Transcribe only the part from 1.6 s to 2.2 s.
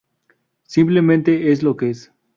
lo que es.